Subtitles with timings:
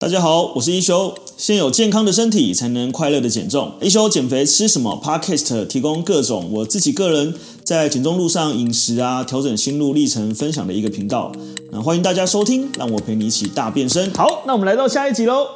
[0.00, 1.14] 大家好，我是一休。
[1.36, 3.74] 先有健康的身体，才能快乐的减重。
[3.82, 11.30] 一休减肥吃什么？Podcast 提供各种我自己个人在减重路上饮食啊，调整心路历程分享的一个频道。
[11.70, 14.10] 那欢迎大家收听，让我陪你一起大变身。
[14.14, 15.46] 好，那我们来到下一集喽。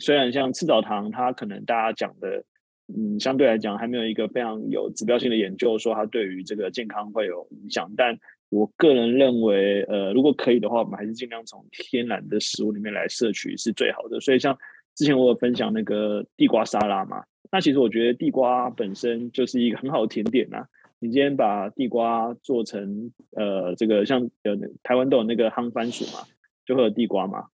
[0.00, 2.44] 虽然像赤藻糖，它可能大家讲的，
[2.96, 8.16] 嗯，相对来讲还没有一个非常有指标性的研究说它对于这个健康会有影响，但
[8.52, 14.20] 我个人认为，呃，如果可以的话，我们还是尽量从天然的食物里面来摄取是最好的。
[14.20, 14.54] 所以，像
[14.94, 20.66] 之前我有分享那个地瓜沙拉嘛，那其实我觉得地瓜本身就是一个很好的甜点呐。
[20.98, 26.22] 你今天把地瓜做成，呃，这个像呃台湾都有那个夯番薯嘛，
[26.66, 27.46] 就会有地瓜嘛，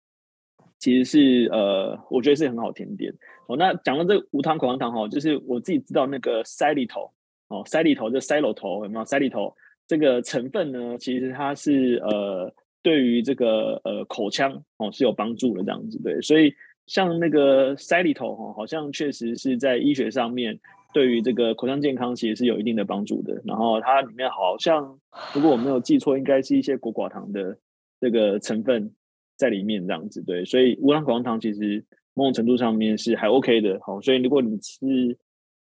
[0.80, 3.14] 其实是呃，我觉得是很好甜点。
[3.46, 7.12] 哦，那讲到这个无糖口香糖哈，就是我自己知道那个塞里头
[7.46, 9.54] 哦，塞里头就塞罗头有没有塞里头？
[9.88, 16.52] 这个成分呢，其实它是呃，对于这个呃口腔哦是有帮助的这样子对，所以
[16.86, 20.60] 像那个塞里头哈，好像确实是在医学上面
[20.92, 23.40] 对于这个口腔健康其实是有一定的帮助的。
[23.46, 24.98] 然后它里面好像
[25.32, 27.56] 如果我没有记错，应该是一些果寡糖的
[27.98, 28.92] 这个成分
[29.36, 33.80] 在里面这样子对，所以无糖口香糖其实某种程度上面是还 OK 的。
[33.82, 35.16] 好，所以如果你吃。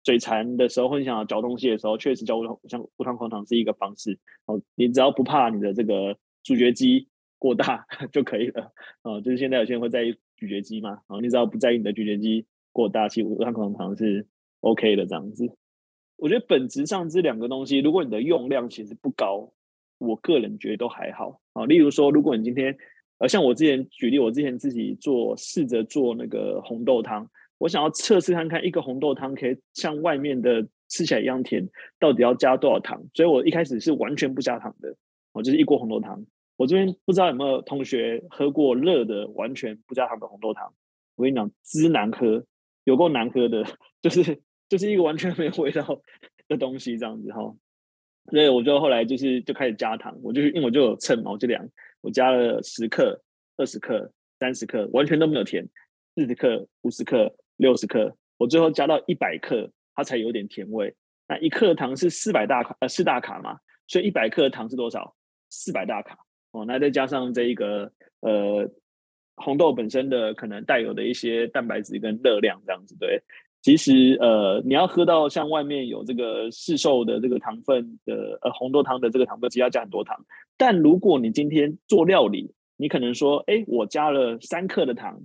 [0.06, 4.18] 嘴馋的时候，或者想要嚼东西的时候，确实嚼无糖像无糖口糖是一个方式。
[4.46, 8.72] 哦，你只要不怕你的这个咀嚼肌过大 就可以了。
[9.02, 11.00] 哦，就是现在有些人会在意咀嚼肌嘛。
[11.08, 14.28] 哦，你只要不在意你的咀嚼肌过大，其实无糖口糖是
[14.62, 15.52] OK 的这样子。
[16.18, 19.52] 我觉得本质上这两个东西，如果你的用量其实不高，
[19.98, 21.42] 我个人觉得都还好。
[21.54, 22.78] 啊，例如说，如果你今天
[23.18, 27.28] 呃，像我之前举例，我之前自己做试着做那个红豆汤。
[27.58, 31.68] 我想要测试看看，一个红豆汤可以像外面的吃起来一样甜，
[32.00, 33.02] 到底要加多少糖？
[33.14, 34.96] 所以我一开始是完全不加糖的，
[35.32, 36.26] 我就是一锅红豆汤。
[36.58, 40.74] 我这边不知道有没有同学喝过热的完全不加糖的红豆汤？
[41.16, 42.46] 我跟你讲，之难喝，
[42.84, 43.64] 有够难喝的，
[44.02, 46.02] 就是就是一个完全没有味道
[46.48, 47.56] 的东西这样子哈。
[48.32, 51.66] 所以我就后来就是就开始加糖，我就因为我就有秤嘛，我就量，
[52.02, 53.22] 我加了十克、
[53.56, 55.66] 二十克、三十克，完全都没有甜，
[56.16, 57.34] 四十克、五十克。
[57.58, 60.94] 六十克，我最后加到一百克，它才有点甜味。
[61.28, 63.58] 那一克糖是四百大卡，呃，四大卡嘛，
[63.88, 65.16] 所以一百克糖是多少？
[65.50, 66.18] 四百大卡
[66.52, 66.66] 哦。
[66.68, 68.70] 那再加上这一个呃
[69.36, 73.22] 红豆本身的可能带有的一些蛋白质跟热量，这样子对。
[73.62, 80.24] 其实呃，你要喝到像外面有这个市售的这个糖分的呃红豆汤的这个糖分，其实要加很多糖。
[80.58, 85.20] 但如果你今天做料理，你可能说，哎，我加了三克的糖。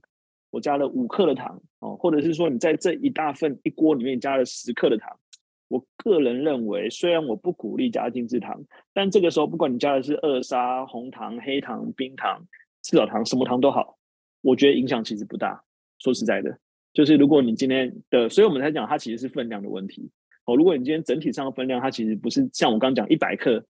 [0.50, 5.16] 我加了五克的糖哦，或者是说你在这一大份一锅里面加了十克的糖，
[5.68, 8.60] 我个人认为，虽然我不鼓励加精制糖，
[8.92, 12.44] 但这个时候不管你加的是二砂、红糖、黑糖、冰糖、
[12.82, 13.96] 赤枣糖，什么糖都好，
[14.42, 15.62] 我觉得影响其实不大。
[15.98, 16.58] 说实在的，
[16.92, 20.10] 就是如果你今天的，所以我们才讲它其实是分量的问题
[20.46, 20.56] 哦。
[20.56, 23.64] 如果你今天整体上的分量，它其实不是像我刚刚讲一百克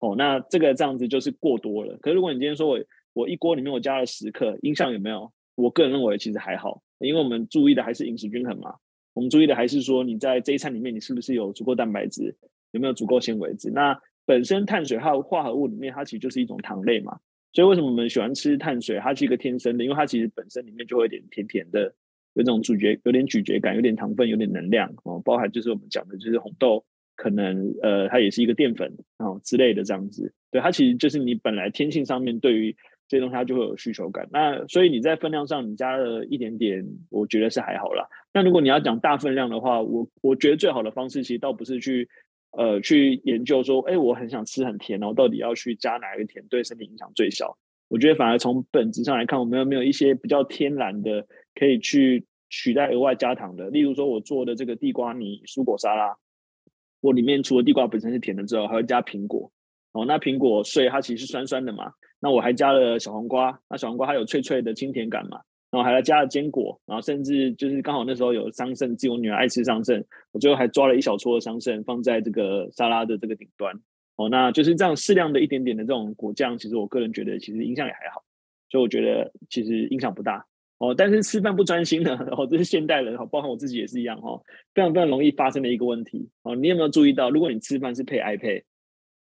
[0.00, 1.96] 哦，那这个这样子就是过多了。
[1.98, 2.80] 可是如果你今天说我
[3.12, 5.30] 我一锅里面我加了十克，影响有没有？
[5.56, 8.76] 我个人认为其实还好，因为我们注意的还是饮食均衡嘛。
[9.14, 12.36] 我们注意的还是说你在这一餐里面你是不是有足够蛋白质，
[12.72, 13.70] 有没有足够纤维质。
[13.70, 17.18] 那本身碳水还有化合物里面它其实就是一种糖类嘛。
[17.54, 18.98] 所以为什么我们喜欢吃碳水？
[18.98, 21.84] 它是一个天生的，因为它其实本身里面就会有点甜甜的，
[22.34, 25.18] 有这种咀嚼，有点咀嚼感，有点糖分，有点能量哦。
[25.24, 26.84] 包含就是我们讲的就是红豆，
[27.14, 30.30] 可能呃它也是一个淀粉哦之类的这样子。
[30.50, 32.76] 对，它其实就是你本来天性上面对于。
[33.08, 38.06] 这些东西它就会有需求感，那所以你在分量上你加了一点点，我觉得是还好啦。
[38.32, 42.08] 那如果你要讲大分量的话，我我觉得最好的方式其实倒不是去
[42.50, 47.56] 呃去研究说，哎，我很想吃很甜，然后到底要去加哪一个甜对身体影响最小？
[47.88, 51.24] 我觉得反而从本质上来看，我们有没有一些比较天然的
[51.54, 53.70] 可以去取代额外加糖的？
[53.70, 56.16] 例如说，我做的这个地瓜泥蔬果沙拉，
[57.00, 59.52] 我里面除了地瓜本身是甜的之后，还会加苹果
[59.92, 60.04] 哦。
[60.04, 61.92] 那苹果碎它其实是酸酸的嘛。
[62.20, 65.40] 那我还加了小黄瓜，那小黄瓜它有脆脆的清甜感嘛，
[65.70, 70.02] 然后还加了坚果，然后甚至就是刚好那时候有桑葚，自己我女儿爱吃桑葚，
[70.32, 73.74] 我最后还抓了一小撮的桑葚放在这个沙拉的这个顶端，
[74.16, 78.24] 哦，那就是这样适量的一点点的这种果酱，其实我个人觉得其实影响也还好，
[78.70, 80.46] 所以我觉得其实影响不大，
[80.78, 84.40] 哦，但是吃饭不专心呢，哦，这是现代人，包含我自己也是一样，哈，
[84.72, 88.62] 非常非常容易发生的一个问题，哦，你有没有注意到，如果你吃饭是配 iPad，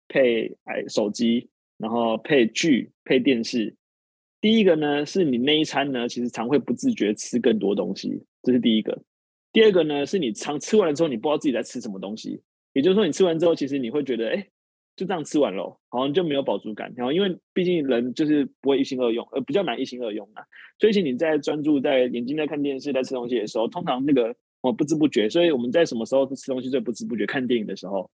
[0.09, 1.49] 配 i 手机？
[1.79, 3.75] 然后配剧配电视，
[4.41, 9.03] 第一个呢是你那一餐呢，其实常会不自觉吃更多东西，这是第一个。
[9.53, 12.43] 第二个呢是你常吃完了之后，你不知道自己在吃什么东西，
[12.73, 14.47] 也就是说你吃完之后，其实你会觉得，哎，
[14.97, 16.93] 就这样吃完了，好像就没有饱足感。
[16.97, 20.43] 然后因为毕竟人就是不会一心二用，呃，比较难一心二用啊。
[20.79, 25.29] 所以其实你在专注在眼睛在看电视、在吃东西的时候，通常那个我不知不觉。
[25.29, 27.25] 所以我们在什么时候吃东西最不知不觉？
[27.25, 28.11] 看电影的时候，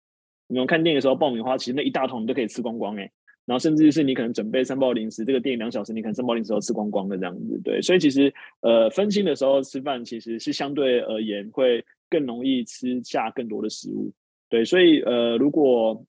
[0.47, 3.11] 你们看电影的时候，爆米花其实那一大桶你都可以吃光光哎。
[3.51, 7.61] 然后甚至是你可能准备三包零食，这个电影两小时，你可能三包零食都吃光光的这样子。
[7.65, 14.13] 对，所以其实呃分心的时候吃饭，其实是相对而言会更容易吃下更多的食物。
[14.49, 16.07] 对，所以呃如果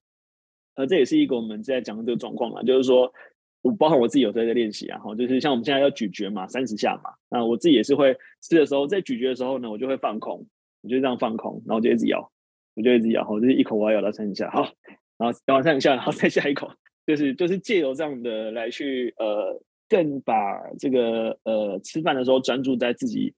[0.76, 3.12] 呃，这也是一个我们在讲的这个状况嘛，就是说，
[3.64, 10.46] 我包括我自己有在在练习啊，哈，就是像我们现在要咀嚼嘛，三十下嘛，那我自己也是会吃的时候，在咀嚼的时候呢，我就会放空，
[10.82, 12.32] 我就这样放空，然后就一直咬，
[12.76, 14.62] 我就一直咬，我就是一口我要咬到三十下，好，
[15.18, 16.72] 然后咬完三十下，然后再下一口，
[17.12, 20.34] 就是就是借由这样的来去呃，更把
[20.80, 23.34] 这个呃吃饭的时候专注在自己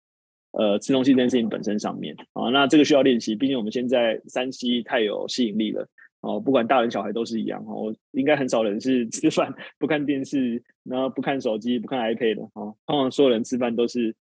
[0.51, 5.87] 呃吃东西这件事情本身上面啊，那这个需要练习，毕竟我们现在 3C 太有吸引力了。
[6.21, 7.73] 哦，不管大人小孩都是一样哈。
[7.73, 12.73] 我应该很少人是 吃饭不看电视，然后不看手机、不看 iPad 的哈。
[12.85, 14.15] 通常所有人吃饭都是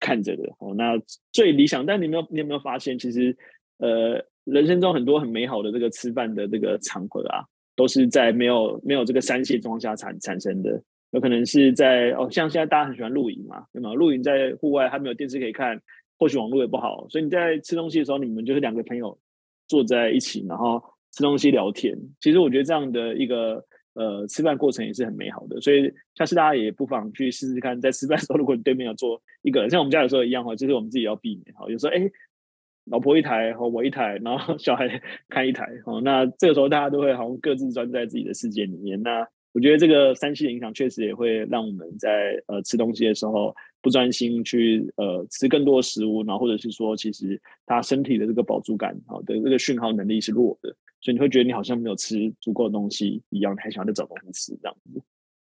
[0.00, 0.74] 看着的哦。
[0.76, 0.98] 那
[1.30, 3.36] 最理想，但你没有你有没有发现，其实
[3.78, 7.44] 呃，人生中很多很美好的这个吃饭的这个场合啊，
[7.76, 10.82] 都是在没有没有这个 3C 状况下产产生的。
[11.10, 13.94] 有可能是在哦，像现在大家很喜欢露营嘛，对吗？
[13.94, 15.80] 露营在户外还没有电视可以看，
[16.18, 19.18] 或许网络也不好，所以你在吃东西的时候，你们就是两个朋友
[19.68, 20.82] 坐在一起，然后。
[21.16, 32.00] 吃东西聊天，其实我觉得这样的一个呃吃饭过程也是很美好的，所以下次大家也不妨去试试看，在吃饭的时候，如果你对面有坐一个，像我们家有时候一样哈，就是我们自己要避免哈，有时候哎，
[32.86, 43.54] 老婆一台和我一台，然后 小孩看一台哦，那这个时候大家都会好像各自专在自己的世界里面，那我觉得这个 3C 的影响确实也会让我们在呃吃东西的时候。
[43.84, 55.02] 不专心去呃吃更多的食物，然后或者是说，其实他身体的这个饱足感好的这个讯号能力是弱的，所以你会觉得你好像没有吃足够的东西一样，还想要再找东西吃这样子。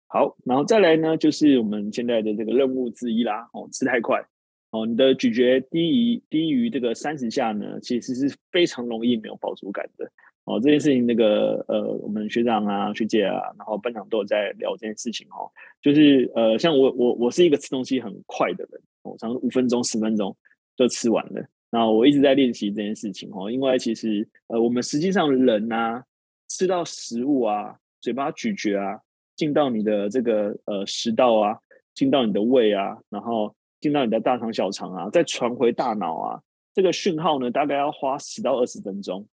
[0.06, 4.25] 好，然后再来呢，就是我们现在的这个任务之一啦，哦，吃太快
[4.70, 10.11] 哦，你的咀嚼低于低于这个三十下呢，其实是非常容易没有饱足感的。
[10.44, 15.50] 哦，这件事情那个呃，我们学长啊、学姐啊，然后班长都有在聊这件事情哦。
[15.82, 20.35] 就是呃，像我我我是一个吃东西很快的人，我常常五分钟、十分钟
[20.76, 21.47] 就吃完了。
[21.71, 26.03] 然后我一直在练习这件事情哦，因为其实呃，我们实际上人啊，
[26.49, 28.99] 吃到食物啊，嘴巴咀嚼啊，
[29.37, 31.59] 进到你的这个呃食道啊，
[31.94, 36.43] 进到你的胃啊，然后进到你的大肠、小肠啊，再传回大脑啊，
[36.75, 39.27] 这个讯号呢，大概要花十到二十分钟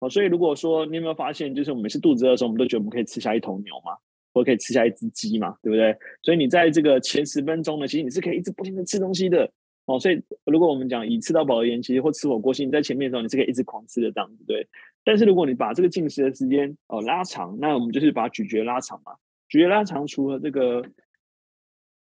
[0.00, 0.08] 哦。
[0.08, 3.96] 所以如果说你有没有发现，就是我们每次肚子饿的时候，我们都觉得我们可以吃下一头牛嘛，
[4.32, 5.96] 或可以吃下一只鸡嘛，对不对？
[6.22, 9.50] 所以你在这个前十分钟呢，其实你是可以一直不停的吃东西的
[9.86, 9.98] 哦。
[9.98, 14.66] 所以如果我们讲以吃到饱而言，其实或吃火锅，其实你在前面的时候你是可以一直狂吃的这样子，对。
[15.04, 19.12] 但是如果你把这个进食的时间哦拉长，那我们就是把咀嚼拉长嘛。
[19.48, 20.80] 咀嚼拉长，除了这个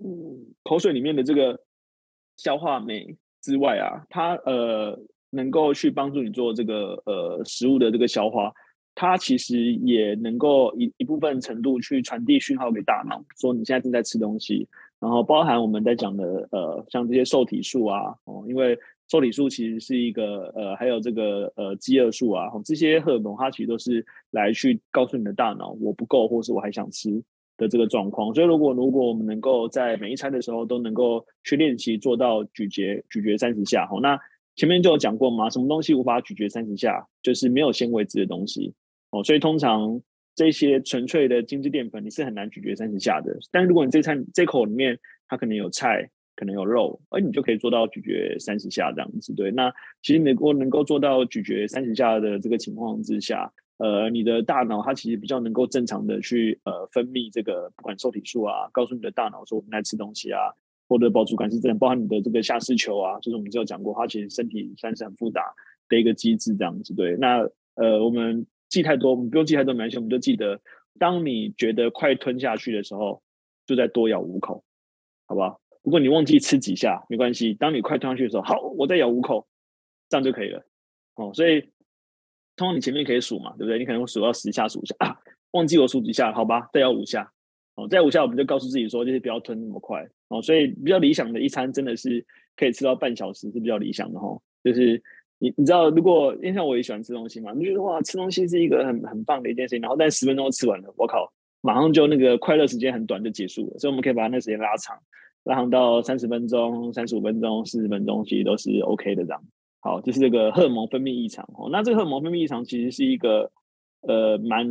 [0.02, 1.60] 嗯口水里面的这个
[2.38, 4.98] 消化酶之外啊，它呃。
[5.30, 8.50] 能够去帮助你做这个呃食物的这个消化，
[8.94, 14.66] 它其实也能够一一部分程度去传递讯号给大脑，说你现在正在吃东西。
[14.98, 18.74] 然后包含我们在讲的呃像这些受体素啊，哦，因为
[19.10, 27.22] 受体素其实是一个呃还有这个呃饥饿素啊，这些荷尔蒙它其实都是来去告诉你的大脑我不够，或是我还想吃
[27.58, 28.32] 的这个状况。
[28.34, 34.18] 所以如果如果我们能够在每一餐的时候都能够去练习做到咀嚼咀嚼三十下，好那。
[34.56, 38.74] 前面就有讲过嘛，什么东西无法咀嚼三十下，就是没有纤维质的东西
[39.12, 39.22] 哦。
[39.22, 40.02] 所以通常
[40.34, 43.38] 这些纯粹的精致淀粉，你是很难咀嚼三十下的。
[43.52, 44.98] 但如果你这餐这口里面
[45.28, 49.32] 它可能有菜，可能有肉，而你就可以做到咀嚼三十下这样子。
[49.32, 49.72] 对，那
[50.02, 60.40] 其实你如果能够做到咀嚼三十下的这个情况之下，呃，你的大脑它其实比较能够正常的去呃分泌这个不管受体素啊，告诉你的大脑说我们在吃东西啊。
[60.90, 65.54] 或者饱足感是这样，包含你的这个下视丘啊，就是我们之前讲过，它其实身体算是很复杂
[65.86, 67.14] 的一个机制，这样子对。
[67.16, 70.58] 那呃，我们记太多，我们不用记太多没关系，我们就记得，
[70.98, 73.22] 当你觉得快吞下去的时候，
[73.66, 74.64] 就再多咬五口，
[75.26, 75.60] 好不好？
[75.82, 79.46] 如果你忘记吃几下，没关系，当你快吞下去的时候，好，我再咬五口，
[80.08, 80.64] 这样就可以了。
[81.16, 81.68] 哦，所以
[82.58, 83.78] 通常你前面可以数嘛，对不对？
[83.78, 85.16] 你可能会数到十下，数一下啊，
[85.52, 87.32] 忘记我数几下，好吧，再要五下。
[87.76, 90.42] 哦，再五下我们就告诉自己说，就是不要吞那么快哦。
[90.42, 94.36] 所以比较理想的一餐真的是可以吃到半小时是比较理想的哈。
[94.64, 95.00] 就是
[95.38, 99.80] 你你知道，如果因为像我也喜欢吃东西嘛，你觉得哇，吃东西是一个很很棒的一件事情。
[99.80, 103.78] 然后但十分钟吃完了，我靠，马上就那个快乐时间很短就结束了。
[103.78, 104.98] 所以我们可以把那时间拉长，
[105.44, 109.40] 拉长到三十分钟、三十五分钟、四十分钟，其实都是 OK 的这样。
[109.80, 111.68] 好，就是这个荷尔蒙分泌异常哦。
[111.70, 113.50] 那这个荷尔蒙分泌异常其实是一个
[114.02, 114.68] 呃蛮。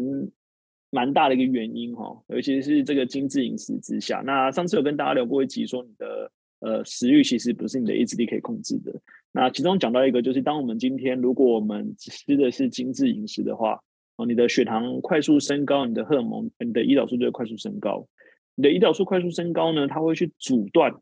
[0.90, 4.24] 蛮大的一个原因哈，尤其是这个精致饮食之下。
[4.26, 8.94] 那上次有跟大家聊过一集，说你的呃食欲其实不是你的意志力可以控制的。
[9.34, 13.78] 那其中讲到一个，就是当我们今天如果我们吃的是精致饮食的话，
[14.16, 18.08] 哦，你的血糖快速升高，你的荷尔蒙、你的胰岛素就会快速升高。
[18.56, 20.96] 你的胰岛素快速升高呢，它会去阻断，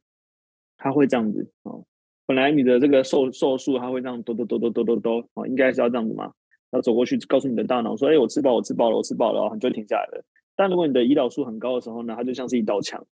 [0.78, 1.86] 它会这样子哦。
[2.26, 6.32] 本来你的这个瘦瘦素，它会这样抖抖抖抖抖抖抖，哦，应该是要这样子嘛。
[6.72, 10.24] 要走过去告诉你的大脑说：“哎，我吃饱，我吃饱了，我吃饱了，然后你就停下来了。”
[10.58, 13.06] 但如果你的胰岛素很高的时候呢，它就像是一道墙，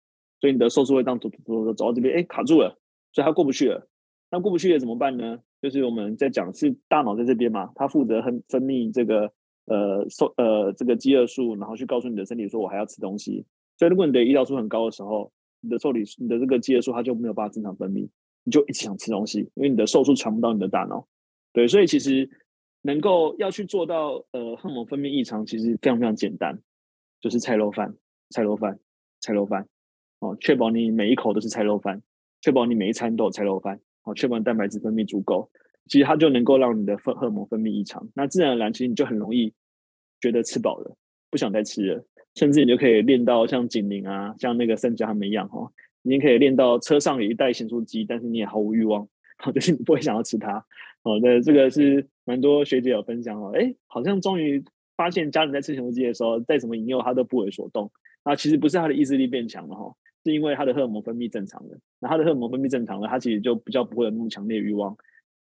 [0.40, 2.78] 所以你的瘦素会这样走走走走走到这边，哎，卡住了，
[3.12, 3.86] 所以它过不去了。
[4.30, 5.38] 那过不去了怎么办呢？
[5.60, 9.32] 就是我们在讲是大脑在这边嘛，它负责分分泌这个
[9.66, 13.44] 呃瘦呃这个饥饿素，然后去告诉你的身体说：“我还要吃东西。”
[13.76, 18.08] 所以如果你的胰岛素很高的时候，你的瘦体你的这个饥饿素它就没有办法正常分泌，
[18.44, 21.06] 你就一直想吃东西，因为你的瘦素传不到你的大脑。
[21.52, 22.28] 对，所以其实。
[22.82, 26.58] 能够要去做到呃荷尔蒙分泌异常，其实非常非常简单，
[27.20, 27.94] 就是菜肉饭、
[28.30, 28.78] 菜肉饭、
[29.20, 29.68] 菜肉饭，
[30.20, 32.00] 哦，确保你每一口都是菜肉饭，
[32.40, 35.50] 确保你每一餐都有菜肉饭，哦，确保蛋白质分泌足够，
[35.90, 39.52] 其实它就能够让你的荷荷尔蒙分泌异常，那自然而然其实你就很容易
[40.18, 40.96] 觉得吃饱了，
[41.28, 42.02] 不想再吃了，
[42.36, 45.70] 甚至你就可以练到像景宁啊，像那个盛家他们一样哈，
[46.02, 49.06] 你可以练到车上有一袋咸酥鸡，但是你也毫无欲望，
[49.38, 50.64] 好，就是你不会想要吃它。
[51.02, 53.52] 哦，对，这个是蛮多学姐有分享哦。
[53.54, 54.62] 哎，好像终于
[54.96, 57.90] 发现家人在吃咸酥鸡的时候，再怎么引诱他都不为所动。
[58.22, 61.78] 那其实不是他的意志力变强了哈，是因为他的荷尔蒙分泌正常了。
[61.98, 64.94] 那他的荷尔蒙分泌正常了，他其实就比较不会有那么强烈欲望，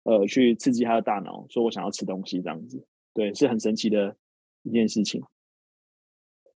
[0.04, 2.82] 呃，去刺激他的大脑，说我想要吃东西这样子。
[3.14, 4.16] 对，是很神奇的
[4.64, 5.22] 一件事情。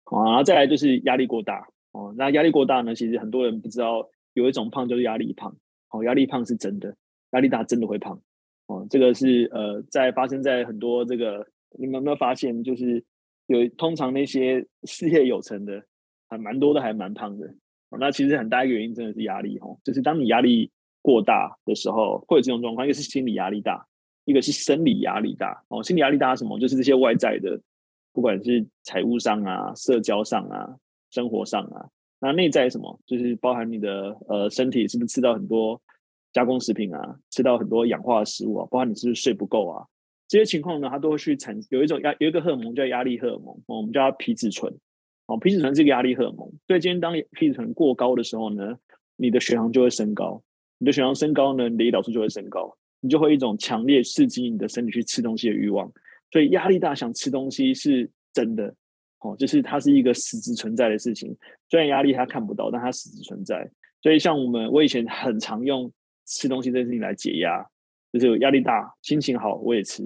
[0.03, 2.13] 好，然后再来就是压力过大哦。
[2.17, 5.55] 那压力过大呢，其实很多人不知道有一种胖就是压力胖。
[5.89, 6.95] 哦，压力胖是真的，
[7.31, 8.19] 压力大真的会胖。
[8.65, 11.45] 哦，这个是呃，在发生在很多这个，
[11.77, 13.03] 你们有没有发现，就是
[13.47, 15.83] 有通常那些事业有成的，
[16.29, 17.47] 还蛮多的，还蛮胖的。
[17.89, 20.71] 哦，那其实很大一个原因真的是压力哦，就是当你压力
[21.01, 23.85] 过大的时候，会有这种状况，一个是心理压力大，
[24.25, 25.63] 一个是生理压力大。
[25.67, 26.57] 哦，心理压力大什么？
[26.57, 27.61] 就是这些外在的，
[28.13, 30.75] 不管是财务上啊、社交上啊、
[31.13, 31.85] 生活上啊。
[32.19, 32.99] 那内在什么？
[33.05, 35.79] 就是包含你的呃身体是不是吃到很多。
[36.33, 39.85] 加工食品啊，吃到很多氧化的食物啊，包括你是不是睡不够啊，
[40.27, 44.73] 这些情况呢，它都会去产有一种压，有一个荷尔蒙叫压力荷尔蒙，我们叫它皮质醇。
[45.27, 48.75] 哦，皮质醇是一个压力荷尔蒙，所以今天当皮质醇过高的时候呢，
[49.15, 50.41] 你的血糖就会升高，
[50.79, 55.87] 你的血糖升高呢，你的胰岛素就会升高，你就会一种强烈刺激你的身体去吃东西的欲望。
[56.31, 58.73] 所以压力大想吃东西是真的，
[59.23, 61.35] 哦，就是它是一个实质存在的事情。
[61.69, 63.67] 虽然压力它看不到，但它实质存在。
[64.01, 65.91] 所以像我们，我以前很常用。
[66.25, 67.61] 吃东西这件事情来解压，
[68.13, 70.01] 就是压力大，心情好我也吃，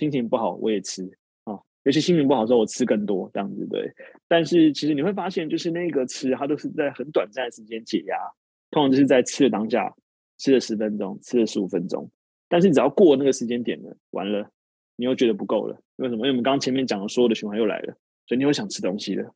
[0.00, 1.08] 心情不好我也吃
[1.44, 1.56] 啊。
[1.84, 3.88] 尤其心情不好的时候，我吃更多这样子对。
[4.26, 8.16] 但是其实你会发现，就是那个吃，它都是在很短暂的时间解压，
[8.72, 9.94] 通常就是在吃的当下，
[10.38, 12.10] 吃了十分钟，吃了十五分钟。
[12.48, 14.50] 但是只要过那个时间点了，完了，
[14.96, 15.80] 你又觉得不够了。
[15.98, 16.22] 为什么？
[16.22, 17.94] 因为我们刚刚前面讲的所有的循环又来了，
[18.26, 19.32] 所以你会想吃东西的。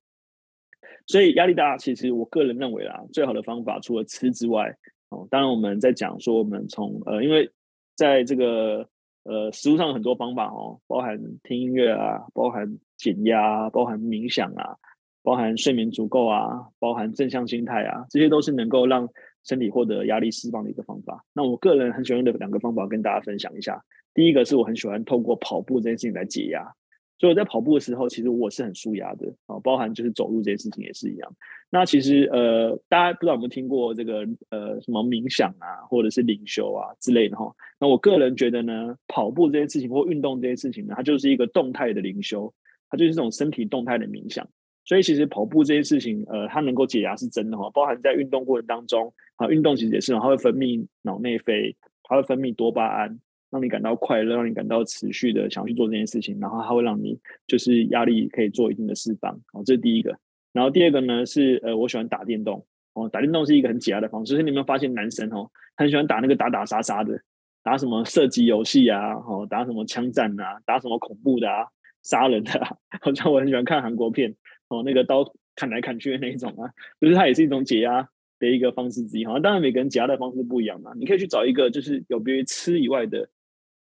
[1.07, 4.75] 所以压力大，其实我个人认为啦，最好的方法除了吃之外。
[5.11, 7.49] 哦当然，我们在讲说，我们从呃，因为
[7.95, 8.89] 在这个
[9.25, 14.77] 呃，食物上很多方法哦，包含听音乐啊，包含减压，包含冥想啊，
[15.23, 19.09] 包含睡眠足够啊，包含正向心态啊，这些都是能够让
[19.45, 21.25] 身体获得压力释放的一个方法。
[21.33, 23.85] 那我个人很喜欢的两个方法，跟大家分享一下。
[24.15, 26.75] 第一个是我很喜欢透过跑步这件事情来解压。
[27.19, 31.37] 所以我在跑步的时候，其实我是很舒压的啊，包含就是走路这件事情也是一样。
[31.71, 37.53] 那其实呃，大家不知道有没有听过这个呃什么冥想啊，或者是灵修啊之类的哈。
[37.81, 42.53] 那我个人觉得呢，跑步这件事情或运动这件事情呢，它就是一个动态的灵修，
[42.91, 44.47] 它就是这种身体动态的冥想。
[44.85, 47.71] 所以其实跑步这件事情，呃，它能够解压是真的哈。
[47.71, 53.19] 包含在运动过程当中啊，运动其实也是，它会分泌脑内啡，它会分泌多巴胺。
[53.55, 60.19] 让你感到快乐，让你感到持续的想去做这件事情，然后它会让你就是压力可以做一定的释放，哦，这是第一个。
[60.53, 64.33] 然后第二个呢是呃，我喜欢打电动，哦，打电动是一个很解压的方式。
[64.33, 67.17] 就是你有没有发现男生哦，很喜欢打那个打打杀杀的，
[67.63, 71.65] 打什么射击游戏啊，哦，打什么枪战啊，打什么恐怖的啊，
[72.03, 74.35] 杀人的啊， 好像我很喜欢看韩国片，
[74.67, 76.67] 哦，那个刀砍来砍去的那一种啊，
[77.01, 78.09] 就是它也是一种解压
[78.41, 79.25] 的一个方式之一。
[79.25, 83.29] 好像当然每个人解压的方式不一样嘛，你可以去找一个就是有别于吃以外的。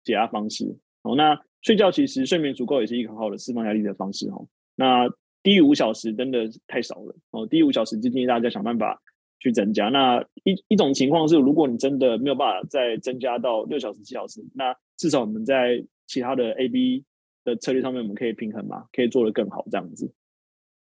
[0.04, 0.64] 解压方式
[1.02, 4.46] 哦，那睡觉其实睡眠足够也是一个很好的释放压力的方式哦。
[4.76, 5.08] 那
[5.42, 9.00] 低于五小时真的太少了哦，低于五小时就建议大家想办法
[9.40, 9.88] 去增加。
[9.88, 17.04] 那一一种情况是，如果你真的没有办法再增加到六小时、七小时，那至少我们在其他的 A、B
[17.44, 20.12] 的策略上面，我们可以平衡嘛，可以做得更好这样子。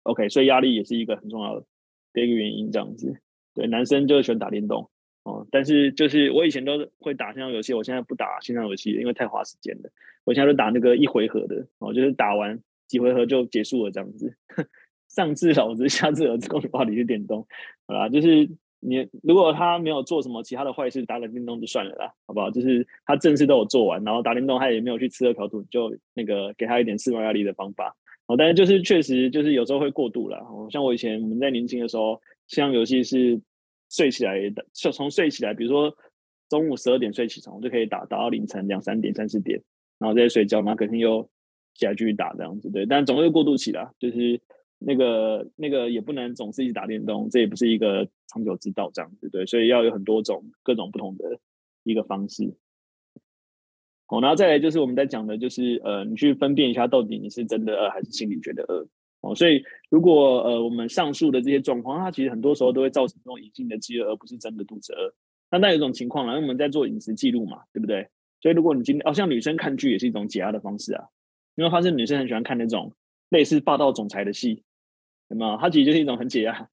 [0.05, 1.67] OK，所以压力也是一个很重要的
[2.15, 3.21] 一个原因，这样子。
[3.55, 4.89] 对，男生就是喜欢打电动
[5.26, 9.90] 哦，但是就是我以前都会打线上游戏，我现在不打线上游戏，因为太花时间了。
[10.23, 12.56] 我现在都打那个一回合的哦，就是打完
[12.87, 14.33] 几回合就结束了这样子。
[15.11, 17.45] 上至老子，下至儿子，恭喜发你去电动，
[17.88, 22.49] 好啦，就是你如果他没有做什么其他的坏事，打个电动就算了啦，好不好？
[22.50, 27.97] 就是他正事都有做完，然后打电动他也没有去吃喝嫖赌，就那个给他一点释放压力的方法。
[28.26, 30.37] 哦，但是就是确实就是有时候会过度了。
[30.38, 33.40] 哦，像我以前我们在年轻的时候，线上游戏是
[33.88, 35.97] 睡起来的，就从睡起来，比如说
[36.49, 39.62] 中午十二点睡起床，就可以打打到凌晨两三点、三四点，
[39.99, 41.28] 然后再睡觉，然后隔天又
[41.75, 42.71] 起来继续打这样子。
[42.71, 44.40] 对，但总会过渡期啦，就是
[44.78, 49.28] 那个那个也不能总是一直打电动，这也不是一个长久之道这样子。
[49.28, 51.38] 对，所以要有很多种各种不同的
[51.83, 52.55] 一个方式。
[54.07, 58.87] 好，然后再来就是我们在讲的，就是呃，你去分辨一下到底你是真的饿还是心里觉得饿。
[59.26, 65.12] 哦，所以如果呃我们上述的这些状况，它其实很多时候都会造成这种隐性的饥饿，而不是真的肚子饿。
[65.50, 68.09] 那那有一种情况呢，因为我们在做饮食记录嘛，对不对？
[68.40, 71.04] 所以如果你今天哦，像女生看剧也是一种解压的方式啊，
[71.56, 72.92] 因为发现女生很喜欢看那种
[73.30, 74.62] 类似霸道总裁的戏，
[75.28, 75.56] 有没有？
[75.59, 76.68] 它其实就是一种很解压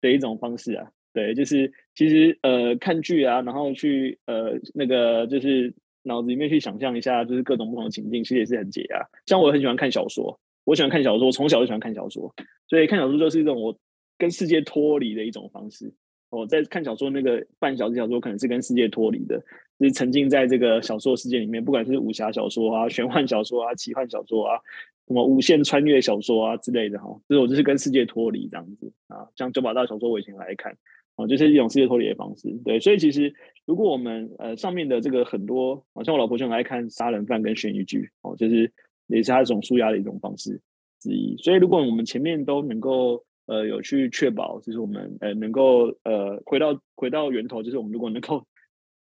[0.00, 0.88] 的一种方式啊。
[1.12, 5.74] 对，就是其实呃看剧啊，然后去呃那个就是。
[6.06, 9.02] 脑子里面去想象一下，就是各种不同的情境，其实也是很解压。
[9.24, 12.34] 像我很喜欢看小说，我喜欢看小说，我从小就喜欢看小说，
[12.68, 13.76] 所以看小说就是一种我
[14.18, 15.92] 跟世界脱离的一种方式。
[16.30, 19.38] 我在看小说那个半小时小说，可能是跟世界脱离的，
[19.78, 24.58] 就是沉浸在这个小说世界里面，不管是武侠小说啊、玄幻小说啊、奇幻小说啊、
[25.06, 29.28] 什么无限穿越小说啊之类的哈，就是我就是跟世界脱离这样子啊。
[29.36, 30.76] 像九把刀小说，我以前来看。
[31.16, 33.32] 哦，就是一种世界脱离的方式，对，所以其实
[33.66, 38.72] 如果我们呃上面的这个很多，好像我老婆就很爱看杀人犯跟悬疑剧，哦，就是
[39.06, 40.60] 也是他一种舒压的一种方式
[41.00, 41.36] 之一。
[41.38, 48.44] 所以如果我们前面都能够呃有去确保，就是我们呃能够呃回到回到源头，就是我们如果能够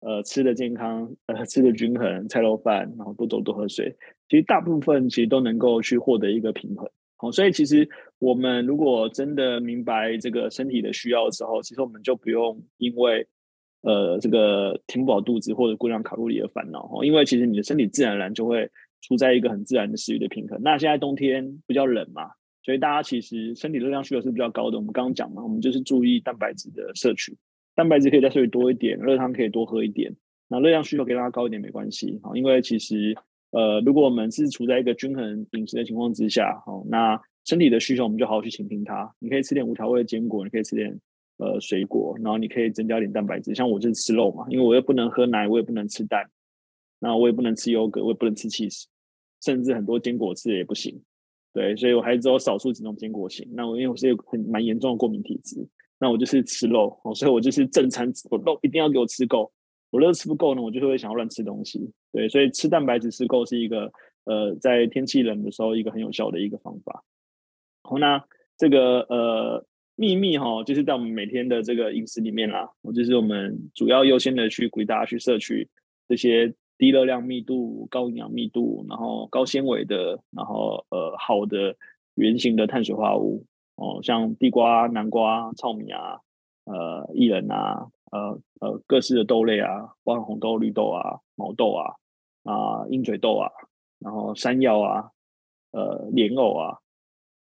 [0.01, 3.95] 呃吃的健康，呃吃的均衡，菜肉饭，然后多走多喝水，
[4.29, 6.89] 其实大部分其实都能够去获得一个平衡。
[7.19, 7.87] 好，所以其实
[8.19, 13.25] 我们如果真的明白这个身体的需要的时候，其实我们就不用因为
[13.81, 18.69] 呃这个填不饱肚子或者过量卡路里而烦恼哈，因为其实你的身体自然而然就会
[19.01, 20.59] 处在一个很自然的食欲的平衡。
[20.61, 22.29] 那现在冬天比较冷嘛，
[22.63, 24.77] 所以大家其实身体热量需求是比较高的。
[24.77, 27.35] 我们刚刚讲嘛，我们就是注意蛋白质的摄取，
[27.75, 30.15] 蛋白质可以再摄取多一点，热汤可以多喝一点，
[30.47, 33.15] 那热量需求可以让它高一点没关系啊，因为其实。
[33.51, 39.09] 呃，如果我们是处在一个均衡饮食的情况之下，好，那身体的需求我们就好好去倾听它。
[39.19, 40.93] 你可以吃点无调味的坚果，你可以吃点
[41.37, 43.55] 呃水果，然后你可以增加点蛋白质。
[43.55, 46.29] 像我就是吃肉嘛，因为我又不能喝奶，我也不能吃蛋，
[46.99, 48.85] 那我也不能吃优格，我也不能吃 cheese，
[49.41, 51.01] 甚至很多坚果吃也不行。
[51.53, 53.47] 对，所以我还只有少数几种坚果型。
[53.53, 55.67] 那我因为我是有很蛮严重的过敏体质，
[55.99, 59.51] 那我就是吃肉，所以我就是正餐，我肉一定要给我吃够。
[59.89, 61.89] 我肉吃不够呢，我就会想要乱吃东西。
[62.11, 63.91] 对，所以吃蛋白质吃够是一个
[64.25, 67.03] 呃，在天气冷的时候一个很有效的一个方法。
[67.83, 68.23] 好，那
[68.57, 75.67] 这个呃秘密哈，就是在我们每天的这个饮食里面啦，我就是我们主要优先的去鼓励大家去摄取
[76.07, 81.75] 这些低热量密度、高营养密度，然后高纤维的，然后呃好的
[82.15, 86.19] 圆形的碳水化合物哦，像地瓜、南瓜、糙米啊，
[86.65, 87.87] 呃薏仁啊。
[88.09, 91.93] 呃呃，各式的豆类啊，包括红豆、绿豆啊、毛豆啊、
[92.45, 93.51] 啊鹰嘴豆啊，
[93.99, 95.11] 然后山药啊、
[95.73, 96.77] 呃莲藕啊、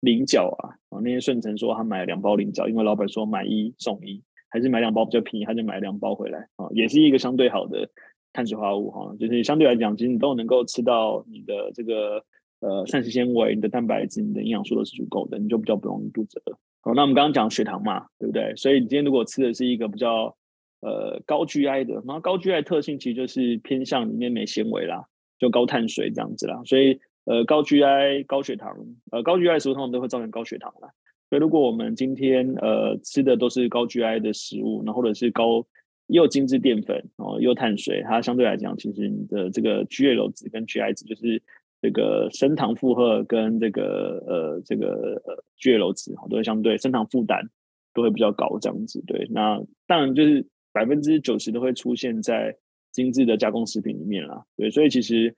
[0.02, 7.90] 菱角啊，啊那天顺成说他买了两包菱角，因为老板说买一送一，还是买两包比较便宜，他就买两包回来啊，也是一个相对好的
[8.34, 12.24] 碳水化合物哈，就是相对来讲，其实你都能够吃到你的这个
[12.60, 16.58] 呃膳食纤维、你的蛋白质、你的营养素都是足够的，你就比较不容易肚子饿。
[16.82, 18.56] 好，那我们刚刚讲血糖嘛，对不对？
[18.56, 20.36] 所以你今天如果吃的是一个比较
[20.82, 25.06] 呃，高 GI 的，然后高 GI 特性其实就是偏向里面没纤维啦，
[25.38, 26.60] 就高碳水这样子啦。
[26.66, 28.76] 所以呃，高 GI 高血糖，
[29.12, 30.90] 呃，高 GI 的食物通常都会造成高血糖啦。
[31.30, 35.64] 所以如果我们今天呃吃的都是高 GI 的食物，那或者是高
[36.12, 41.42] 又精致淀粉，然后又碳水，它相对来讲，其实你的这个 GL 值跟 GI 值，就是
[41.82, 47.50] 这个升糖负荷跟这个呃这个呃 GL 值，都会相对升糖负担
[47.94, 49.04] 都会比较高这样子。
[49.08, 50.48] 对，那当然就是。
[50.74, 52.56] 百分之九十都会出现在
[52.94, 55.36] 精致的加工食品里面啦，对，所以其实，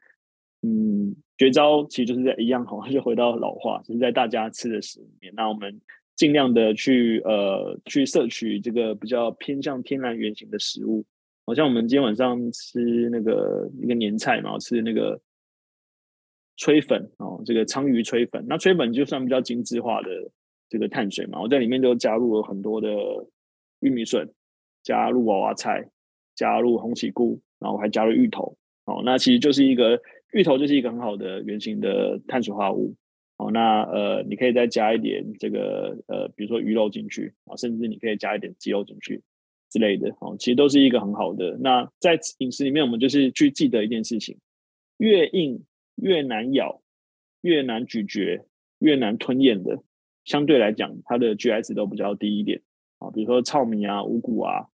[0.62, 5.82] 嗯，绝招其实就是在一样哈，就回到老话，就是在大家吃的食物里面，那我们
[6.16, 11.04] 尽量的去呃去摄取这个比较偏向天然原型的食物，
[11.46, 15.20] 好像我们今天晚上吃那个一个年菜嘛，吃那个
[16.58, 20.10] 炊粉哦，这个鲳鱼炊粉，那炊粉就算比较精致化的
[20.70, 22.90] 这个碳水嘛，我在里面就加入了很多的
[23.80, 24.30] 玉米笋，
[24.84, 25.90] 加入娃娃菜，
[26.36, 28.56] 加入红喜菇，然后还加入芋头。
[28.86, 30.00] 哦，那其实就是一个
[30.34, 32.94] 芋头，就是一个很好的原型的碳水化合物。
[33.38, 39.22] 哦，那呃，你可以再加一点这个呃，比如说鱼肉进去啊，甚至你可以加一点鸡肉进去
[39.70, 40.16] 之类的。
[40.20, 41.58] 哦，其实都是一个很好的。
[41.60, 44.38] 那在饮食里面，我们就是去记得一件事情：
[44.98, 45.64] 越硬、
[45.96, 46.82] 越难咬、
[47.42, 48.46] 越难咀嚼、
[48.80, 49.82] 越难吞咽的，
[50.26, 52.62] 相对来讲，它的 GI 值都比较低一点。
[53.00, 54.68] 啊，比如说糙米啊、五谷啊。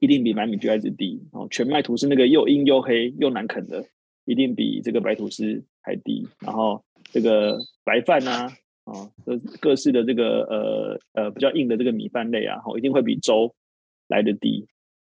[0.00, 3.84] 一定比白米 GI 值低哦，全麦吐司那个又硬又黑又难啃的，
[4.24, 6.28] 一定比这个白吐司还低。
[6.38, 8.46] 然后这个白饭啊，
[8.84, 13.54] 啊，各各式的这个呃呃比较硬的这个米饭类啊，一定会比粥
[14.08, 14.66] 来得低。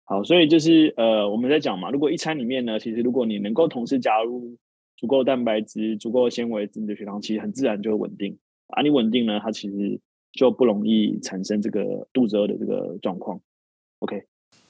[0.04, 4.56] 好，所以就是呃我们在讲嘛，如果一餐里面呢，其实如果你能够同时加入
[4.96, 8.38] 足够蛋白质、足够纤维，你的血糖其实很自然就会稳定。
[8.68, 10.00] 啊，你稳定呢，它其实
[10.32, 13.40] 就不容易产生这个肚子饿的这个状况。
[13.98, 14.29] OK。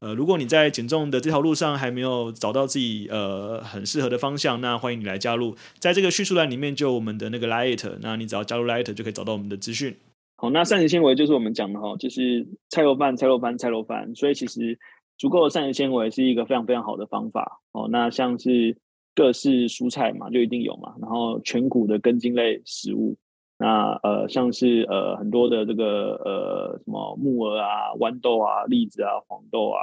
[0.00, 9.96] 呃，如果你在减重的这条路上还没有找到自己呃很适合的方向，那欢迎你来加入，在这个叙述栏里面就有我们的那个 Light，那你只要加入 Light 就可以找到我们的资讯。
[10.36, 14.78] 好，那膳食纤维就是我们讲的哈，就是菜肉饭、菜肉饭、菜肉饭，所以其实
[15.16, 17.88] 足够的膳食纤维是一个非常非常好的方法哦。
[17.90, 18.76] 那像是
[19.14, 23.16] 各式蔬菜嘛，就一定有嘛，然后全谷的根茎类食物。
[23.62, 29.78] 那呃，像是呃很多的这个呃什么木耳啊、豌豆啊、栗子啊、黄豆啊，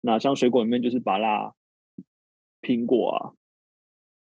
[0.00, 1.54] 那像水果里面就是芭乐、
[2.60, 3.30] 苹果啊、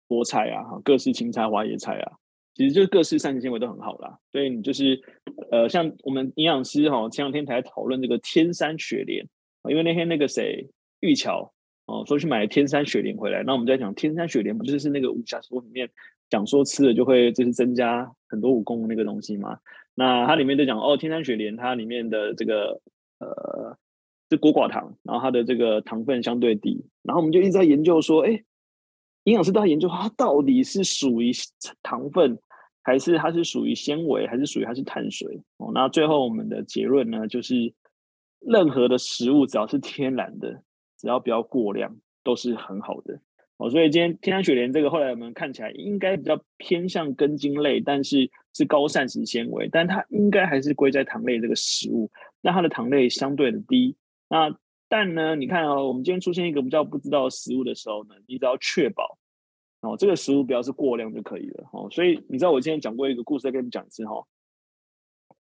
[0.06, 2.12] 菠菜啊、各式青菜、花椰菜啊，
[2.54, 4.20] 其实就是各式膳食纤维都很好啦。
[4.30, 5.02] 所以你就是
[5.50, 9.26] 呃像我们营养师哈，前两天才讨论这个天山雪莲，
[9.68, 10.68] 因为那天那个谁
[11.00, 11.52] 玉桥
[11.86, 15.90] 哦说去买天山雪莲回来，那我们在讲天山雪莲不就是那个武侠书里面。
[16.30, 19.58] 讲说吃了就会就是增加很多武功的那个东西吗，
[19.94, 22.80] 那它里面就讲哦，天山雪莲它里面的这个
[23.18, 23.76] 呃
[24.30, 28.30] 是果寡糖，然后它的这个糖分相对低，然后我们就一直在研究说，哎，
[29.24, 31.30] 营养师都在研究它到底是属于
[31.82, 32.38] 糖分，
[32.82, 35.70] 还是它是属于纤维，还是属于它是碳水哦。
[35.74, 37.74] 那最后我们的结论呢，就是
[38.40, 40.62] 任何的食物只要是天然的，
[41.02, 43.20] 只要不要过量，都是很好的。
[43.56, 52.08] 哦，所以今天天山雪莲这个后来我们看起来应该比较偏向根茎类，但是是高膳食纤维，但它应该还是归在糖类这个食物。
[52.40, 53.96] 那它的糖类相对的低。
[54.28, 54.56] 那
[54.88, 59.18] 但呢，你看哦，我们今天出现一个比较不知道食物的时候呢，你只要确保
[59.80, 61.68] 哦，这个食物不要是过量就可以了。
[61.72, 64.24] 哦，所以你知道我今天讲过一个故事，再跟你讲一次哈。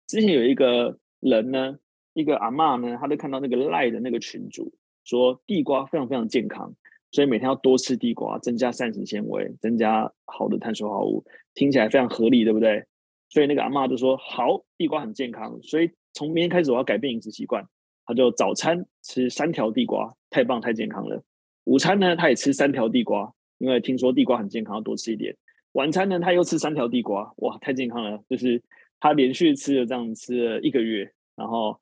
[0.07, 1.77] 之前有一个人呢，
[2.13, 6.73] 一个阿嬷呢，她就看到那个赖的那个群主说地瓜非常非常健康。
[7.11, 12.83] 所以每天要多吃地瓜，增加膳食纤维，增加好的碳水化合物，听起来非常合理，对不对？
[13.29, 17.63] 所以那个阿嬷就说：“好，地瓜很健康，所以从明天开始我要改变饮食习惯。”
[18.05, 21.23] 他就早餐吃三条地瓜，太棒太健康了。
[21.63, 25.35] 午餐呢，他也吃三条地瓜，因为听说地瓜很健康，要多吃一点。
[25.73, 28.21] 晚餐呢，他又吃三条地瓜，哇，太健康了！
[28.29, 28.61] 就是
[28.99, 31.79] 他连续吃了这样吃了一个月，然后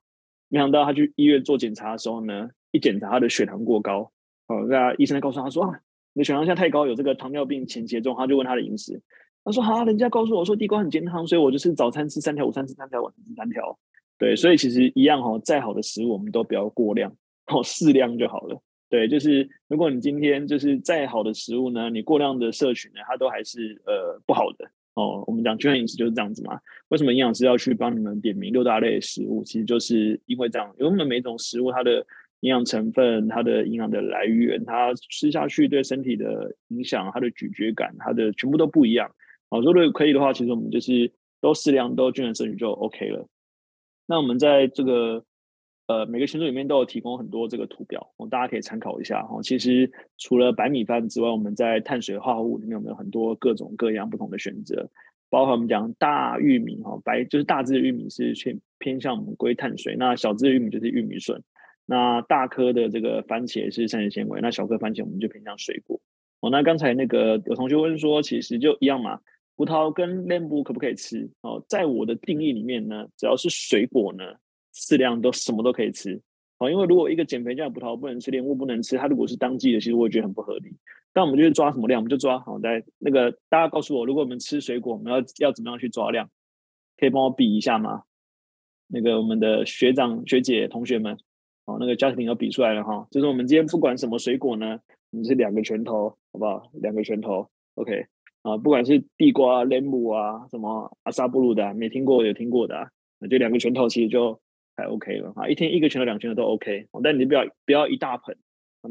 [0.48, 4.10] 没想到他去医院做检查的时候呢，一检查他的血糖过高。
[4.48, 5.80] 哦，那医生告诉他说啊，
[6.14, 8.14] 你的血糖现在太高，有这个糖尿病前期中。
[8.16, 9.00] 他就问他的饮食，
[9.44, 13.78] 他说好，人家告诉我说地瓜很健康，所以我就是早餐吃三条，午餐吃三条，晚餐吃三条。
[14.18, 17.14] 对，所以其实一样哈，再好的食物我们都不要过量，
[17.46, 18.60] 哦，适量就好了。
[18.90, 25.24] 对，就是如果你今天就是再好的食物呢，你过量的摄取呢，它都还是呃不好的哦。
[25.26, 26.58] 我们讲均衡饮食就是这样子嘛。
[26.88, 29.42] 为什么营养师要去帮你们点名六大类食物？
[29.44, 32.04] 其实就是因为这样，因为我们每种食物它的。
[32.42, 39.10] 营养成分，它的营养的来源，它吃下去对身体的影响，它的咀嚼感，它的全部都不一样。
[39.48, 43.28] 好，如果可以的话，其实我们就是都适量，都均衡摄取就 OK 了。
[44.06, 45.24] 那我们在这个
[45.86, 49.22] 呃每个群组里面都有提供很多这个图表，大家可以参考一下。
[49.22, 54.90] 哈，其实除了白米饭之外，我们在碳水化合物里面有没有很多各种各样不同的选择？
[55.30, 61.40] 包括我们讲大玉米哈，白就是大只的玉米是偏偏向我们归碳水，那小只的玉米就是玉米笋。
[61.92, 66.00] 那大颗的这个番茄是膳食纤维，那小颗番茄我们就偏向水果。
[66.40, 69.20] 哦，那刚才那个有同学问说，其实就一样嘛，
[69.56, 71.28] 葡萄跟莲雾可不可以吃？
[71.42, 74.24] 哦，在我的定义里面呢，只要是水果呢，
[74.72, 76.18] 适量都什么都可以吃。
[76.56, 80.74] 哦，因为如果一个减肥这样葡萄不能吃，莲雾不能吃，它如果是当季的，其实我也觉得很不合理。
[81.12, 82.38] 但我们就是抓什么量，我们就抓。
[82.38, 86.30] 好，在那个大家告诉我，如果我们吃水果，我们要要怎么样去抓量？
[86.96, 88.04] 可以帮我比一下吗？
[88.88, 91.18] 那个我们的学长学姐同学们，
[91.78, 93.06] 那个 Justin 要比出来了哈。
[93.10, 94.78] 就是我们今天不管什么水果呢，
[95.10, 96.70] 我们是两个拳头，好不好？
[96.74, 98.06] 两个拳头，OK。
[98.42, 102.88] 啊，不管是地瓜、莲雾啊，什么阿萨布鲁的，没听过有听过的，啊，
[103.20, 104.40] 那就两个拳头其实就
[104.76, 105.46] 还 OK 了啊。
[105.48, 108.36] 一天一个拳头、两拳头都 OK，但你不要不要一大盆。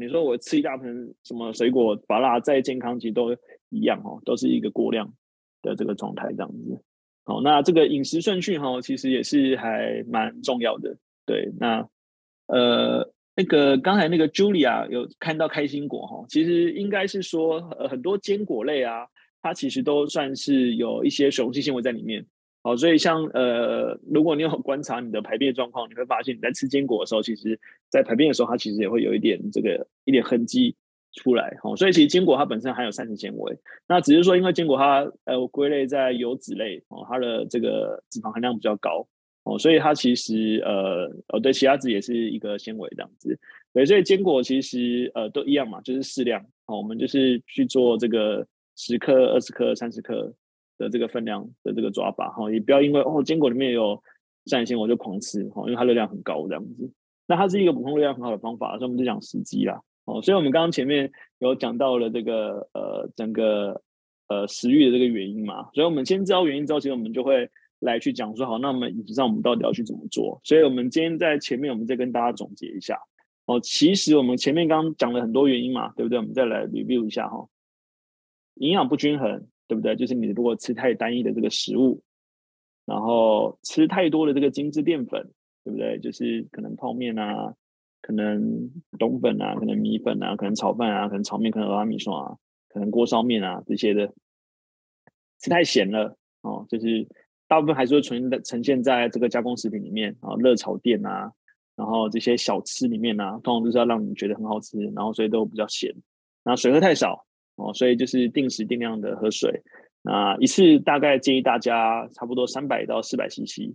[0.00, 3.36] 你说我吃一大盆什么水果，把它再健康，其实都
[3.68, 5.12] 一样哦，都是一个过量
[5.60, 6.82] 的这个状态这样子。
[7.24, 10.96] 好，那这个饮食顺序哈，其实也是还蛮重要的。
[11.26, 11.86] 对，那
[12.46, 19.06] 呃，那个刚才那个 Julia 有看到开心果哈，其实应该是说呃很多坚果类啊。
[19.44, 22.24] 它其实都算是有一些雄性纤维在里面，
[22.62, 27.58] 好，所以像呃，如果你有观察你的排便状况，你会发现你在吃坚果的时候，其实
[27.90, 30.76] 在排便的时候，它其实也会有一点这个一点痕迹
[31.14, 39.04] 出来，好，所以其实坚果它本身含有膳食纤维，那只是说因为坚果它呃归类在油脂类哦，它的这个脂肪含量比较高
[39.44, 43.38] 哦，所以它其实呃哦对，其他脂也是一个纤维这样子，
[43.72, 48.46] 对，所以坚果其实呃都一样嘛，就是适量，好，我们就是去做这个。
[48.74, 50.34] 十克、二十克、三十克
[50.78, 54.02] 的这个分量的这个抓法哈，也不要因为哦坚果里面有
[54.46, 56.90] 膳食纤维就狂吃哈，因为它热量很高这样子。
[57.26, 59.78] 那它是一个补充热量很好的方法，所以我们就讲时机啦。
[60.06, 63.82] 哦，所以我们刚刚前面有讲到了这个呃整个
[64.28, 67.50] 呃食欲的这个原因嘛，所以我们先知道原因之后，其实我们就会
[67.82, 70.40] 来去讲说好，那我们饮食上我们到底要去怎么做？
[70.44, 72.98] 所以我们今天在前面我们再跟大家总结一下
[73.46, 73.60] 哦。
[73.60, 76.18] 其实我们前面刚刚讲了很多原因嘛，对不对？
[76.18, 77.48] 我们再来 review 一下哈。
[78.54, 79.96] 营养不均衡，对不对？
[79.96, 82.02] 就是你如果吃太单一的这个食物，
[82.84, 85.30] 然后吃太多的这个精致淀粉，
[85.64, 85.98] 对不对？
[85.98, 87.54] 就是可能泡面啊，
[88.00, 92.36] 可能冬粉啊，可能米粉啊，可能炒饭啊，可能炒面，可能蚵仔面线啊，
[92.68, 94.12] 可能锅烧面啊这些的，
[95.40, 97.08] 吃太咸了哦，就是
[97.52, 101.30] 大部分还是会存在呈现在这个加工食品里面啊，热炒店啊，
[101.76, 105.94] 然后这些小吃里面啊，通常都是要让你觉得很好吃，然后所以都比较咸，
[106.44, 107.26] 然后水喝太少。
[107.56, 109.62] 哦，所以就是定时定量的喝水，
[110.00, 113.70] 那一次大概建议大家差不多三百到四百 CC，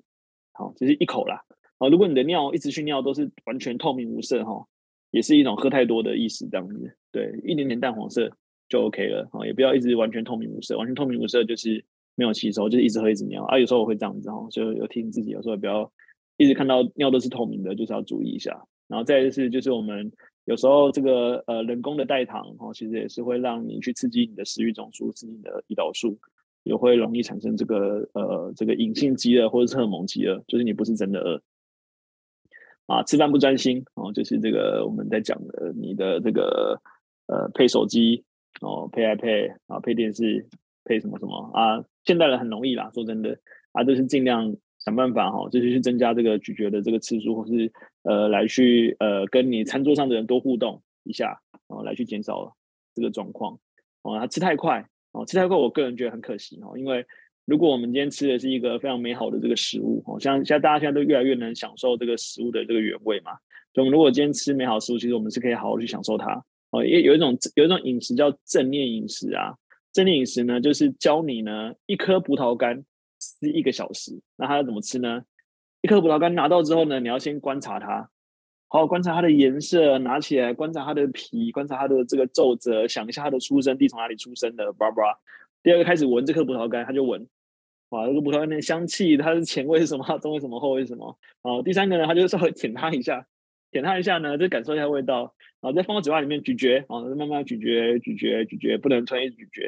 [0.54, 1.44] 好，就是一口啦。
[1.78, 4.66] 啊，如果你的尿一直去尿都是完全透明无色哈，
[5.12, 6.98] 也是一种喝太多的意思，这样子。
[7.12, 8.28] 对，一点点淡黄色
[8.68, 11.86] 就 OK 了，啊，也不要一直完全透明无色，完全透明无色就是
[12.18, 13.58] 没有吸收，就是一直喝一直尿啊。
[13.58, 15.90] 有时候我会这样子哈，就有提醒自己，有时候也不要
[16.36, 18.68] 一直看到尿都是透明的，就是要注意一下。
[18.90, 20.12] 然后再一次就是我们。
[20.48, 26.18] 有时候这个呃人工的代糖哦，其实也是会让你去刺激你的食欲总数，刺激你的胰岛素，
[26.64, 31.42] 也会容易产生这个呃这个隐性饥饿或者是荷尔蒙饥饿，就是你不是真的饿
[32.86, 36.82] 啊，吃饭不专心哦，就是这个我们在讲的你的这个
[37.28, 38.24] 呃配手机
[38.62, 40.48] 哦，配 iPad 啊，配电视，
[40.86, 43.38] 配什么什么啊，现代人很容易啦，说真的
[43.74, 44.56] 啊，就是尽量。
[44.80, 47.70] 想办法哈，就是去增加这个咀嚼的这个次数，或是
[48.04, 52.56] 呃来去呃跟你餐桌上的人多互动一下，然哦，来去减少
[52.96, 53.60] 这个状况。
[54.04, 57.06] 哦，他吃太快哦，吃太快，我个人觉得很可惜哦，因为
[57.44, 63.34] 如果我们今天吃的是一个非常美好的这个食物哦，像现在大家现在都越来越能享受这个食物的这个原味嘛，
[63.74, 66.42] 所以我们如果今天吃美好食物，其实我们是可以好好去享受它
[66.72, 66.86] 哦。
[66.86, 69.54] 也有一种有一种饮食叫正念饮食啊，
[69.98, 72.86] 正念饮食呢，就是教你呢一颗葡萄干。
[73.20, 75.24] 吃一个小时，那它要怎么吃呢？
[75.82, 78.08] 一颗葡萄干拿到之后呢，你要先观察它，
[78.68, 85.18] 好好观察它的颜色，拿起来观察它的皮，观察它的这个皱褶，想一下它的出生地从哪里出生的，叭叭。
[85.64, 87.28] 第二个开始闻这颗葡萄干，他就闻，
[87.90, 90.06] 哇，这个葡萄干的香气，它的前味是什么？
[90.22, 90.60] 中味什么？
[90.60, 91.18] 后味什么？
[91.42, 93.26] 好，第三个呢，他就稍微舔它一下，
[93.78, 99.62] 舔它一下呢，就感受一下味道，然后再放到嘴巴里面咀嚼，啊，慢慢咀嚼，咀嚼，咀嚼，不能吞一咀嚼。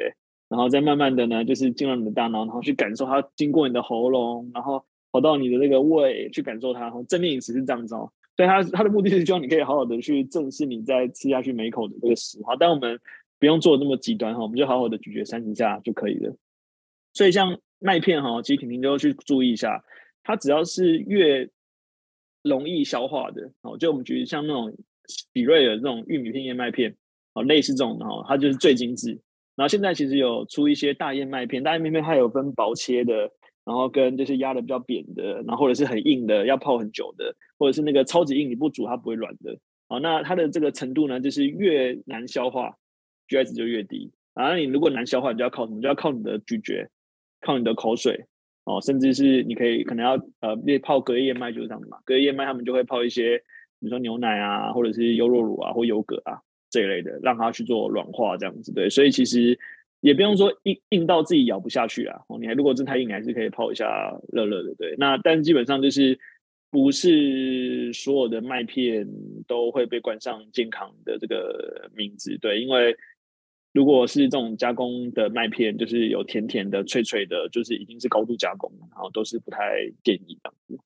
[0.48, 6.80] 然后再慢慢的呢，就是进入你的大脑，然后去感受它经过你的喉咙，然后跑到你的那个胃去感受它。
[6.80, 12.42] 然后正念饮食是这样子哦，所以它它的目的是希望你可以好好的去正视你在吃下去每一口的这个食物。
[12.58, 12.98] 但我们
[13.38, 16.34] 不用做那么极端哈，我们就好好的咀嚼三十下就可以了。
[17.12, 19.84] 所以像麦片哈，其实婷婷都要去注意一下，
[20.24, 21.48] 它只要是越
[22.42, 24.76] 容易消化的哦，就我们觉得像那种
[25.32, 26.96] 比瑞尔这种玉米片燕麦片
[27.34, 29.20] 哦，类似这种的哈，它就是最精致。
[29.56, 33.30] 然后现在其实有出一些大燕麦片，大燕麦片它有分薄切的，
[33.64, 39.58] 然后跟就是压的比较扁的，然后或者是很硬的，要泡很久的，或者是那个超级硬，你不煮它不会软的。
[39.88, 42.74] 哦，那它的这个程度呢，就是越难消化
[43.28, 44.10] ，GI 值就越低。
[44.32, 45.82] 啊，那你如果难消化，你就要靠什么？
[45.82, 46.88] 就要靠你的咀嚼，
[47.40, 48.24] 靠你的口水
[48.64, 53.38] 哦，甚至是你可以可能要呃，泡隔夜燕麦就是这样的嘛，隔夜燕麦他们就会泡一些，
[53.78, 56.38] 比如说牛奶啊，或者是优酪乳啊，或优格啊
[56.70, 59.58] 这一类的，让它去做软化这样子，对，所以其实
[60.00, 66.18] 也不用说硬硬到自己咬不下去啊，哦，你还如果真太硬，还是可以泡一下热热的，对，那但基本上就是。
[66.72, 69.04] 不是所有的麦片
[69.48, 72.96] 都会被冠上健康的这个名字，对，因为
[73.72, 80.78] 如果是这种加工的麦片，就是有甜甜的、脆脆的，就是已经是高度加工，然后都是不太建议这样子。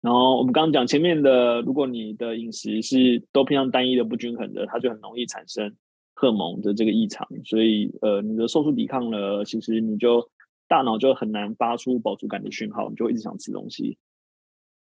[0.00, 5.74] 然后我们刚刚讲前面的，如果你的饮食是都偏向单一的、不均衡的，它就很容易产生
[6.14, 10.28] 荷尔蒙的这个异常，所以呃，你的瘦素抵抗了，其实你就
[10.68, 13.98] 大脑就很难发出饱足感的讯号，你就会一直想吃东西。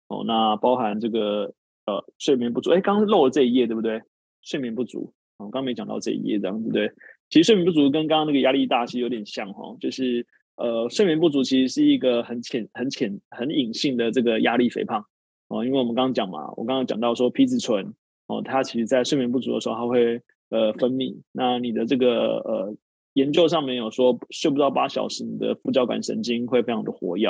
[0.09, 1.55] 哦，那包含这个
[1.87, 4.03] 呃睡眠不足，哎，刚刚漏了这一页对不对？
[4.43, 5.13] 睡眠不足，
[5.45, 6.91] 我、刚没讲到这一页，这样对不对？
[7.29, 10.27] 其实睡眠不足跟刚刚那个压力大其实有点像哈、就是
[10.57, 15.05] 呃睡眠不足其实是一个很浅、很浅、很隐性的这个压力肥胖
[15.49, 17.93] 哦，因为我们刚刚讲嘛，我刚刚讲到说皮质醇
[18.27, 22.77] 哦，它其实在睡眠不足的时候它会呃分泌，那你的这个呃
[23.15, 27.29] 研究上面有说睡不到八小时，你的副交感神经会非常的活跃，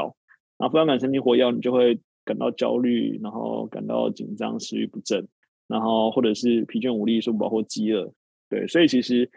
[0.58, 1.98] 那副交感神经活跃，你就会。
[2.24, 5.26] 感到焦虑，然后感到紧张、食欲不振，
[5.72, 8.12] 然后或者是疲倦无力、睡不饱或饥饿，
[8.50, 9.30] 对，所以其实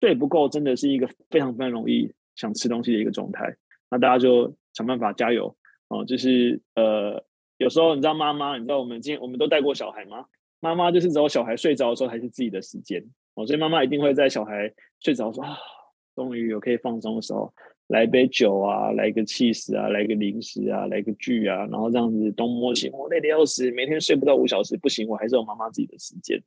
[0.00, 3.54] 睡不够真的是一个非常非常容易想吃东西的一个状态。
[3.88, 7.22] 那大家就想办法加油哦，就是呃，
[7.58, 10.24] 有时候你知道妈妈，你知道我们今天我们都带过小孩吗？
[10.58, 13.00] 妈妈就是只有小孩睡着的时候才是自己的时间
[13.34, 15.56] 哦，所以妈妈一定会在小孩睡着说啊，
[16.16, 17.54] 终于有可以放松的时候。
[17.88, 26.42] 来一杯酒啊，来个起司啊，来个零食啊，来个剧啊，然后这样子东摸西摸，累得要死，每天睡不到五小时，不行，我还是有妈妈自己的时间。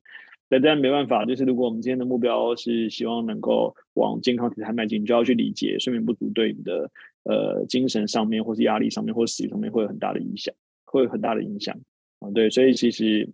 [0.50, 6.90] 但这样没办法，就是如果我们今天的目标是希望能够往健康体态迈进，你就要去理解睡眠不足对你的
[7.22, 10.52] 呃精神上面，或是压力上面，或是食欲上面会有很大的影响，
[10.84, 11.74] 会有很大的影响
[12.18, 12.28] 啊。
[12.32, 13.26] 对，所以其实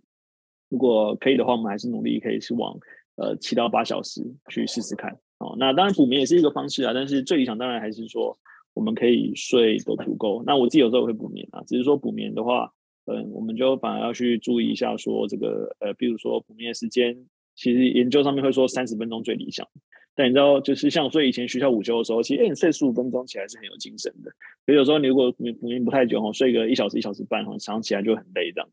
[0.69, 2.77] 如果可以的话，我们还是努力可以是往
[3.15, 5.17] 呃七到八小时去试试看。
[5.39, 8.37] 哦，那当然补眠也是一个方式啊，但是最理想当然还是说
[8.73, 10.43] 我们可以睡得足够。
[10.45, 12.71] 那我自己有时候会补眠啊，只是说补眠的话，
[13.05, 17.15] 嗯，我们就反而要去注意一下，说这个呃，比如说补眠时间，
[17.55, 19.67] 其实研究上面会说三十分钟最理想。
[20.15, 24.31] 但你知道，就是像我说以前学校午休的时候，其实哎，你睡十五分钟起来是很有精神的。
[24.65, 28.67] 所以有时候你如果补眠不太久，睡个一小时一小时半，早上起来就很累这样。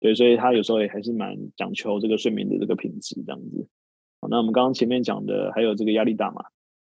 [0.00, 3.68] 对，所以他有时候也还是蛮讲求这个睡眠的这个品质这样子。
[4.28, 6.42] 那我们刚刚前面讲的还有这个压力大嘛，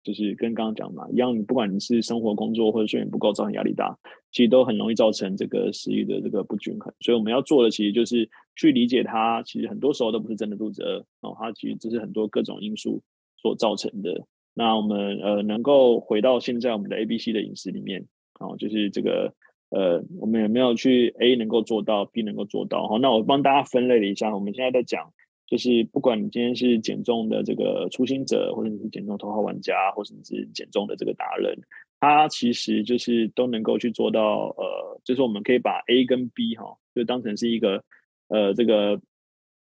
[0.03, 3.97] 就是跟刚刚讲嘛一样，不管你是生活、工作或者睡眠不够造成压力大，
[4.31, 6.91] 其实都很容易造成这个食欲的这个不均衡。
[7.01, 13.01] 所以我们要做的其实就是去理解它，其实很多时候都不是真的肚子饿哦，它其实只是很多各种因素
[13.37, 14.25] 所造成的。
[14.55, 18.07] 那我们呃能够回到现在我们的 A、B、C 的饮食里面，
[18.39, 19.33] 哦，就是这个
[19.69, 22.87] 呃我们有没有去 A 能够做到，B 能够做到？
[22.87, 25.13] 好，那我帮大家分类了一下，我们现在在讲。
[25.49, 31.57] 就是不管你今天是减重的这个初心者，或者你是减重头号玩家，或者你是减重的这个达人，
[31.99, 34.53] 他其实就是都能够去做到。
[34.57, 37.83] 呃，就是我们可以把 A 跟 B 哈，就当成是一个
[38.27, 39.01] 呃这个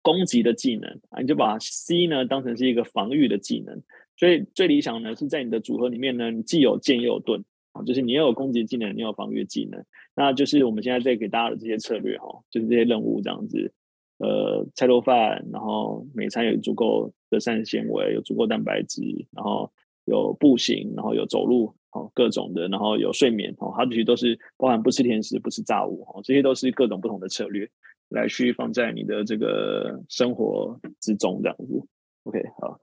[0.02, 3.84] 攻击的技能啊，你就把 C 呢当成是一个防御的技能。
[4.16, 9.86] 所以最理想呢是在你的组合里面呢，你既有剑又有盾啊，就是你又有攻击技能，你有防御技能。
[10.16, 13.72] 那就是我们现在在给大家的这些策略哈，就是这些任务这样子。
[14.20, 19.02] 呃，菜肉饭，然后每餐有足够的膳食纤维，有足够蛋白质，
[19.32, 19.72] 然后
[20.06, 27.70] 有步行，然后有走路，哦，各种的，然后有睡眠，哦，它其实都是包含不吃甜食，不吃炸物，哦，这些都是各种不同的策略
[28.10, 31.84] 来去放在你的这个生活之中，这样子。
[32.24, 32.80] OK，好，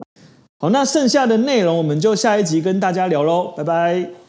[0.61, 4.24] 好，那剩下的内容我们就下一集跟大家聊喽，拜拜。